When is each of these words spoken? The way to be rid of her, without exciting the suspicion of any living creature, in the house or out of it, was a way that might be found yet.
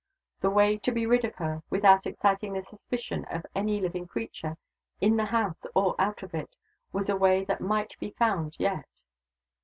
The 0.39 0.49
way 0.49 0.79
to 0.79 0.91
be 0.91 1.05
rid 1.05 1.23
of 1.25 1.35
her, 1.35 1.61
without 1.69 2.07
exciting 2.07 2.53
the 2.53 2.61
suspicion 2.61 3.23
of 3.25 3.45
any 3.53 3.79
living 3.79 4.07
creature, 4.07 4.57
in 4.99 5.15
the 5.15 5.25
house 5.25 5.63
or 5.75 5.93
out 5.99 6.23
of 6.23 6.33
it, 6.33 6.55
was 6.91 7.07
a 7.07 7.15
way 7.15 7.45
that 7.45 7.61
might 7.61 7.95
be 7.99 8.09
found 8.09 8.55
yet. 8.57 8.89